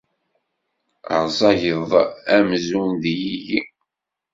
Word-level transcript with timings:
Rẓageḍ 1.23 1.91
amzun 2.37 2.91
d 3.01 3.03
ilili. 3.11 3.59